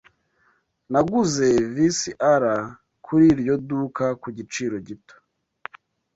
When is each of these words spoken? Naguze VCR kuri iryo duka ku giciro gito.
Naguze 0.91 1.47
VCR 1.73 2.43
kuri 3.05 3.25
iryo 3.33 3.55
duka 3.69 4.05
ku 4.21 4.27
giciro 4.37 4.75
gito. 4.87 5.15